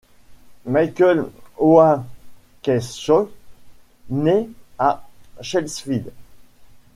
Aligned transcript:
Michael 0.65 1.27
Oakeshott 1.59 3.29
naît 4.09 4.49
à 4.79 5.07
Chelsfield. 5.41 6.11